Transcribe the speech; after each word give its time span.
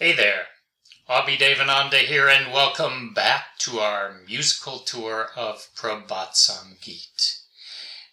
Hey 0.00 0.12
there, 0.12 0.46
Abhi 1.10 1.36
Devananda 1.36 1.98
here, 1.98 2.28
and 2.28 2.52
welcome 2.52 3.12
back 3.12 3.58
to 3.58 3.80
our 3.80 4.20
musical 4.28 4.78
tour 4.78 5.30
of 5.34 5.70
Prabhat 5.74 6.34
Sangeet. 6.34 7.40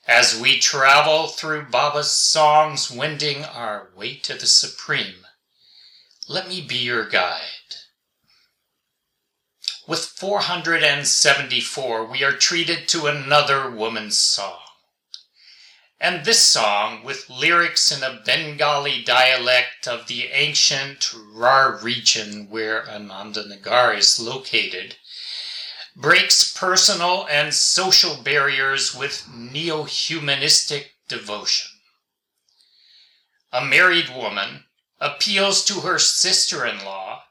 As 0.07 0.35
we 0.35 0.57
travel 0.57 1.27
through 1.27 1.67
Baba's 1.69 2.09
songs, 2.09 2.89
wending 2.89 3.45
our 3.45 3.89
way 3.95 4.15
to 4.23 4.33
the 4.33 4.47
Supreme, 4.47 5.27
let 6.27 6.47
me 6.47 6.59
be 6.59 6.77
your 6.77 7.07
guide. 7.07 7.75
With 9.87 10.05
474, 10.05 12.05
we 12.05 12.23
are 12.23 12.31
treated 12.31 12.87
to 12.87 13.05
another 13.05 13.69
woman's 13.69 14.17
song. 14.17 14.64
And 16.07 16.23
this 16.23 16.43
song, 16.43 17.03
with 17.03 17.31
lyrics 17.31 17.91
in 17.91 18.03
a 18.03 18.21
Bengali 18.23 19.01
dialect 19.01 19.87
of 19.87 20.05
the 20.05 20.27
ancient 20.27 21.11
Rar 21.33 21.79
region 21.81 22.47
where 22.47 22.83
Anandanagar 22.83 23.97
is 23.97 24.19
located, 24.19 24.97
breaks 25.95 26.53
personal 26.53 27.25
and 27.27 27.55
social 27.55 28.17
barriers 28.21 28.93
with 28.93 29.27
neo-humanistic 29.33 30.93
devotion. 31.07 31.71
A 33.51 33.65
married 33.65 34.09
woman 34.15 34.65
appeals 34.99 35.65
to 35.65 35.79
her 35.79 35.97
sister-in-law 35.97 37.23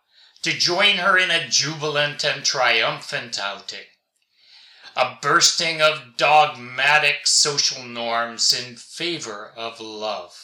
to 0.42 0.50
join 0.52 0.96
her 0.96 1.16
in 1.16 1.30
a 1.30 1.48
jubilant 1.48 2.24
and 2.24 2.44
triumphant 2.44 3.38
outing 3.38 3.86
a 4.96 5.18
bursting 5.20 5.82
of 5.82 6.16
dogmatic 6.16 7.26
social 7.26 7.84
norms 7.84 8.52
in 8.52 8.76
favor 8.76 9.52
of 9.56 9.80
love. 9.80 10.36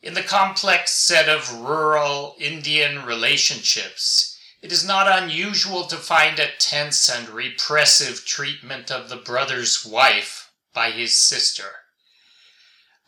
In 0.00 0.14
the 0.14 0.22
complex 0.22 0.92
set 0.92 1.28
of 1.28 1.60
rural 1.60 2.34
Indian 2.38 3.04
relationships, 3.04 4.36
it 4.60 4.70
is 4.70 4.84
not 4.84 5.22
unusual 5.22 5.84
to 5.84 5.96
find 5.96 6.38
a 6.38 6.50
tense 6.58 7.08
and 7.08 7.28
repressive 7.28 8.24
treatment 8.24 8.90
of 8.90 9.08
the 9.08 9.16
brother's 9.16 9.84
wife 9.84 10.50
by 10.72 10.90
his 10.90 11.14
sister. 11.14 11.70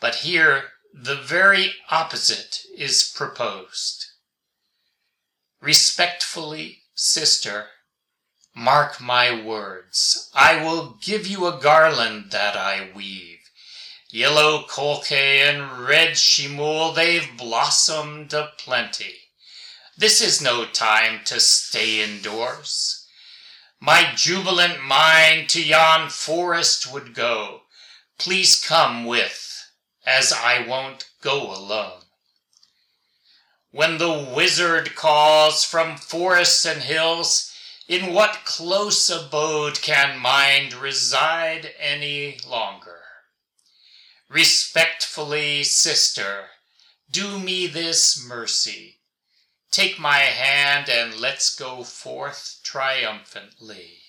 But 0.00 0.16
here, 0.16 0.70
the 0.92 1.16
very 1.16 1.74
opposite 1.90 2.60
is 2.76 3.12
proposed. 3.14 4.06
Respectfully, 5.60 6.82
sister, 6.94 7.68
Mark 8.56 9.00
my 9.00 9.42
words, 9.42 10.30
I 10.32 10.62
will 10.62 10.96
give 11.00 11.26
you 11.26 11.46
a 11.46 11.60
garland 11.60 12.30
that 12.30 12.56
I 12.56 12.88
weave. 12.94 13.50
Yellow 14.10 14.62
kolke 14.62 15.10
and 15.10 15.80
red 15.80 16.16
shimul, 16.16 16.94
they've 16.94 17.36
blossomed 17.36 18.32
a 18.32 18.52
plenty. 18.56 19.16
This 19.96 20.20
is 20.20 20.40
no 20.40 20.66
time 20.66 21.24
to 21.24 21.40
stay 21.40 22.00
indoors. 22.00 23.08
My 23.80 24.12
jubilant 24.14 24.80
mind 24.82 25.48
to 25.48 25.62
yon 25.62 26.08
forest 26.08 26.92
would 26.92 27.12
go. 27.12 27.62
Please 28.18 28.64
come 28.64 29.04
with, 29.04 29.68
as 30.06 30.32
I 30.32 30.64
won't 30.64 31.10
go 31.20 31.52
alone. 31.52 32.02
When 33.72 33.98
the 33.98 34.32
wizard 34.32 34.94
calls 34.94 35.64
from 35.64 35.96
forests 35.96 36.64
and 36.64 36.82
hills, 36.82 37.53
in 37.86 38.12
what 38.14 38.44
close 38.44 39.10
abode 39.10 39.82
can 39.82 40.18
mind 40.18 40.72
reside 40.72 41.74
any 41.78 42.38
longer? 42.46 43.00
Respectfully, 44.28 45.62
sister, 45.62 46.46
do 47.10 47.38
me 47.38 47.66
this 47.66 48.24
mercy. 48.26 49.00
Take 49.70 49.98
my 49.98 50.18
hand 50.18 50.88
and 50.88 51.20
let's 51.20 51.54
go 51.54 51.84
forth 51.84 52.60
triumphantly. 52.62 54.03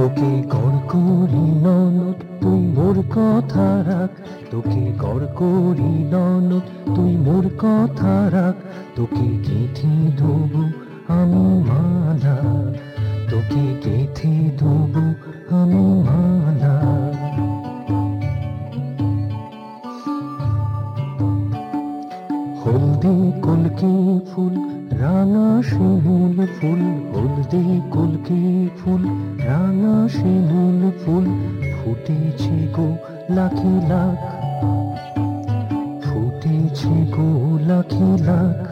তোকে 0.00 0.42
গড় 0.48 0.78
করি 0.88 1.50
ননদ, 1.60 2.42
তুই 2.42 2.60
মোর 2.60 3.04
কথা 3.10 3.82
রাখ। 3.86 4.10
তোকে 4.50 4.92
কর 4.98 5.26
করি 5.36 6.04
ননদ, 6.12 6.94
তুই 6.94 7.16
মোর 7.16 7.50
কথা 7.58 8.30
রাখ। 8.30 8.54
তোকে 8.96 9.42
কেথে 9.44 10.16
ধোব 10.16 10.70
আমি 11.08 11.70
মালা। 11.70 12.36
তোকে 13.30 13.80
গেথে 13.84 14.50
ধোব 14.58 15.14
আমি 15.50 16.02
মালা। 16.02 17.19
হলদে 23.04 23.40
কলকে 23.40 24.20
ফুল? 24.30 24.54
রাঙা 25.00 25.62
শিমুল 25.62 26.46
ফুল। 26.46 26.80
হলদি 27.14 27.80
কলকে 27.90 28.68
ফুল? 28.78 29.02
রাঙা 29.44 30.08
শিমুল 30.08 30.90
ফুল। 31.04 31.24
ফুটেছে 31.76 32.68
গো 32.76 32.96
লাখি 33.30 33.88
লাখ। 33.88 34.18
ফুটেছে 36.04 37.12
গো 37.16 37.58
লাখি 37.66 38.22
লাখ। 38.22 38.69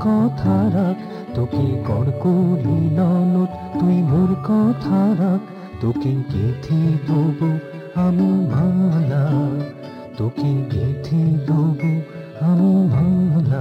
কথা 0.00 0.56
রাখ, 0.74 0.96
তোকে 1.34 1.66
গড় 1.88 2.10
করি 2.22 2.78
ননদ, 2.96 3.50
তুই 3.80 3.96
মোর 4.10 4.30
কথা 4.48 5.00
রাখ, 5.20 5.40
তোকে 5.80 6.12
গেথে 6.32 6.80
দেবো 7.06 7.50
আমি 8.04 8.30
মালা, 8.50 9.24
তোকে 10.18 10.50
গেথে 10.72 11.22
দেবো 11.46 11.90
আমি 12.40 12.72
মালা। 12.92 13.53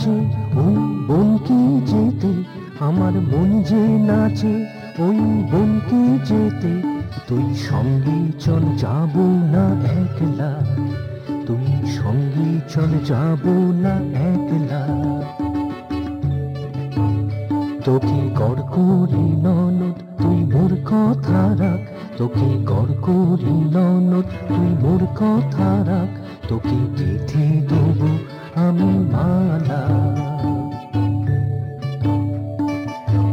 নাচে 0.00 0.18
ওই 0.60 0.76
বনকে 1.08 1.60
যেতে, 1.90 2.32
আমার 2.80 3.12
মন 3.12 3.62
যে 3.62 3.82
নাচে, 4.08 4.54
ওই 4.98 5.18
বনকে 5.52 6.02
যেতে। 6.24 6.72
তুই 7.28 7.54
সঙ্গে 7.54 8.18
চল, 8.38 8.62
যাব 8.76 9.14
না 9.52 9.64
একলা। 10.00 10.52
তুই 11.46 11.66
সঙ্গে 11.86 12.48
চল, 12.68 12.90
যাব 13.04 13.42
না 13.82 13.94
একলা। 14.30 14.82
তোকে 17.84 18.20
গড় 18.34 18.62
করি 18.74 19.26
ননদ, 19.44 19.96
তুই 20.22 20.38
মোর 20.52 20.72
কথা 20.84 21.40
রাখ। 21.60 21.80
তোকে 22.18 22.48
গড় 22.64 22.92
করি 23.02 23.54
ননদ, 23.74 24.28
তুই 24.48 24.68
মোর 24.82 25.02
কথা 25.20 25.68
রাখ। 25.90 26.10
তোকে 26.48 26.78
গেথে 26.98 27.44
দেবো 27.68 28.39
আমি 28.54 28.90
মালা 29.12 29.82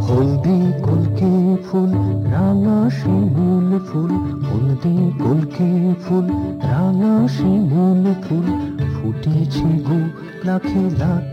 হলদি 0.02 0.74
কলকে 0.84 1.58
ফুল, 1.68 1.92
রাঙা 2.31 2.90
শিমুল 2.90 3.80
ফুল। 3.80 4.12
হলদি 4.48 5.12
কলকে 5.24 5.94
ফুল, 6.04 6.28
রাঙা 6.64 7.28
শিমুল 7.28 8.14
ফুল। 8.30 8.48
ফুটেছে 8.96 9.84
গো 9.88 10.00
লাখে 10.46 10.90
লাখ। 10.98 11.25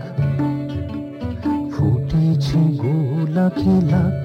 ফুটেছে 1.73 2.59
গো 2.59 3.25
লাখে 3.29 3.81
লাখ। 3.81 4.24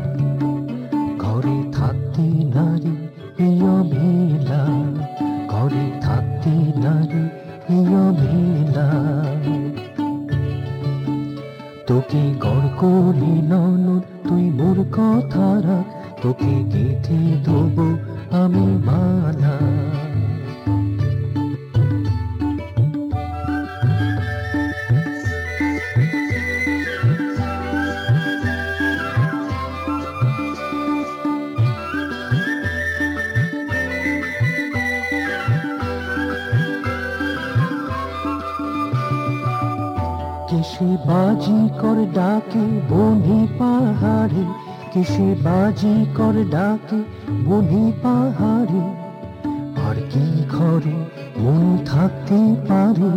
গেঁথে 16.73 17.19
দেবো 17.45 17.87
আমি 18.41 18.67
মালা 18.87 19.57
কিসে 40.49 40.91
বাজি 41.07 41.59
কর 41.81 41.99
ডাকে 42.17 42.65
বনি 42.91 43.41
পাহাড়ে 43.59 44.45
কিসে 44.93 45.35
বাজি 45.45 46.07
কর 46.17 46.45
ডাকে 46.51 46.99
বনি 47.45 47.93
পাহাড়ে। 48.03 48.83
আর 49.89 49.97
কি 50.11 50.25
ঘরে 50.51 50.99
মন 51.39 51.85
থাকতে 51.87 52.39
পারে? 52.69 53.13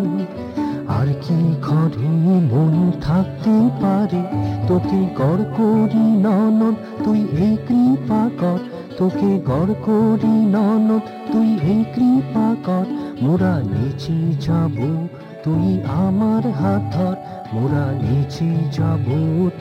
আর 0.88 1.08
কি 1.22 1.56
ঘরে 1.62 2.08
মন 2.52 2.92
থাকতে 3.02 3.70
পারে? 3.82 4.22
তোকে 4.68 5.00
গড় 5.16 5.44
করি 5.58 6.06
ননদ, 6.26 7.04
তুই 7.06 7.20
এই 7.20 7.58
কৃপা 7.68 8.30
কর। 8.40 8.60
তোকে 8.98 9.42
গড় 9.46 9.74
করি 9.74 10.36
ননদ, 10.46 11.34
তুই 11.34 11.50
এই 11.72 11.84
কৃপা 11.96 12.56
কর। 12.66 12.86
মোরা 13.22 13.62
নিচে 13.64 14.18
যাব 14.42 15.08
তুই 15.44 15.68
আমার 16.06 16.44
হাত 16.60 16.84
ধর 16.94 17.16
মোরা 17.54 17.86
নিচে 18.02 18.50
যাব 18.72 19.06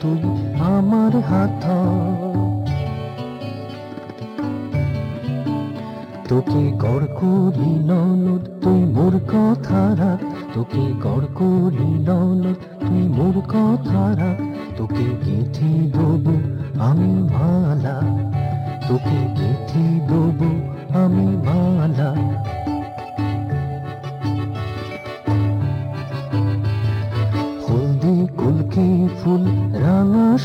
তুই 0.01 0.21
আমার 0.75 1.13
হাত 1.29 1.51
ধর 1.63 2.33
তোকে 6.29 6.63
গড় 6.83 7.07
করি 7.19 7.71
ননদ, 7.89 8.43
তুই 8.61 8.79
মোর 8.95 9.15
কথা 9.33 9.81
রাখ। 9.99 10.19
তোকে 10.53 10.83
গড় 11.05 11.27
করি 11.39 11.89
ননদ, 12.07 12.59
তুই 12.79 13.03
মোর 13.17 13.35
কথা 13.53 14.03
রাখ। 14.19 14.39
তোকে 14.77 15.05
গেঁথে 15.25 15.71
দেবো 15.93 16.35
আমি 16.87 17.11
মালা 17.33 17.97
তোকে 18.87 19.19
গেঁথে 19.37 19.85
দেবো 20.09 20.52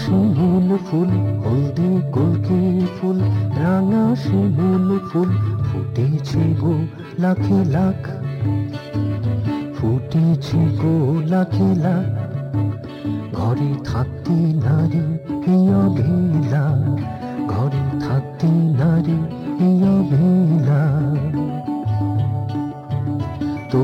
শিমুল 0.00 0.69
ফুল, 0.89 1.11
হলদি 1.45 1.91
কুলকে 2.15 2.61
ফুল, 2.97 3.19
রাঙা 3.62 4.05
শিমুল 4.25 4.89
ফুল, 5.09 5.31
ফুটেছে 5.67 6.45
গো 6.61 6.75
লাখে 7.19 7.59
লাখ। 7.75 8.00
ফুটেছে 9.77 10.61
গো 10.81 10.95
লাখে 11.27 11.69
লাখ। 11.85 12.06
ঘরে 13.35 13.71
থাকতে 13.85 14.37
নারী 14.65 15.05
এই 15.53 15.65
অবেলা 15.83 16.65
ঘরে 17.49 17.85
থাকতে 18.05 18.49
নারী 18.81 19.19
এই 19.67 19.77
অবেলা 19.97 20.38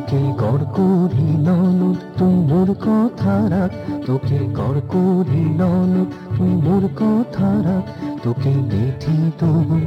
তোকে 0.04 0.22
গড় 0.42 0.64
করি 0.76 1.28
ননদ, 1.46 1.98
তুই 2.18 2.34
মোর 2.50 2.68
কথা 2.86 3.34
রাখ। 3.52 3.70
তোকে 4.06 4.38
গড় 4.58 4.80
করি 4.92 5.42
ননদ, 5.60 6.10
তুই 6.36 6.52
মোর 6.64 6.84
কথা 7.00 7.48
রাখ। 7.66 7.84
তোকে 8.24 8.52
গেথি 8.72 9.16
দেবো 9.40 9.78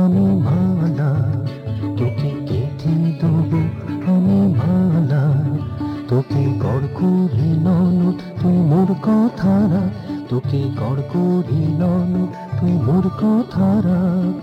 আমি 0.00 0.26
ভালা 0.46 1.10
তোকে 1.98 2.30
গেথি 2.48 2.94
দেবো 3.20 3.60
আমি 4.12 4.40
ভালা 4.60 5.22
তোকে 6.08 6.42
গড় 6.64 6.86
করি 6.98 7.50
ননদ, 7.66 8.16
তুই 8.40 8.56
মোর 8.70 8.90
কথা 9.06 9.54
রাখ। 9.72 9.92
তোকে 10.30 10.60
গড় 10.80 11.02
করি 11.12 11.62
ননদ, 11.80 12.30
তুই 12.58 12.74
মোর 12.86 13.04
কথা 13.20 13.68
রাখ। 13.88 14.40